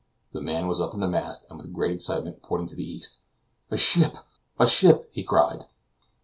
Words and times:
The 0.33 0.41
man 0.41 0.67
was 0.67 0.81
up 0.81 0.95
in 0.95 0.99
the 0.99 1.07
mast, 1.07 1.45
and 1.47 1.59
with 1.59 1.71
great 1.73 1.91
excitement 1.91 2.41
pointing 2.41 2.67
to 2.69 2.75
the 2.75 2.83
east. 2.91 3.21
"A 3.69 3.77
ship! 3.77 4.15
A 4.57 4.65
ship!" 4.65 5.07
he 5.11 5.23
cried. 5.23 5.65